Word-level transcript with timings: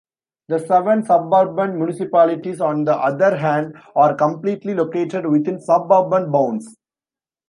The 0.47 0.57
seven 0.57 1.03
suburban 1.05 1.75
municipalities, 1.77 2.59
on 2.59 2.85
the 2.85 2.95
other 2.97 3.37
hand, 3.37 3.75
are 3.95 4.15
completely 4.15 4.73
located 4.73 5.27
within 5.27 5.59
suburban 5.61 6.31
bounds. 6.31 6.75